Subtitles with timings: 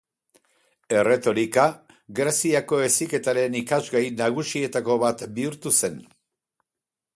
[1.01, 1.65] Erretorika
[2.21, 6.05] Greziako heziketaren irakasgai nagusietako bat bihurtu zen.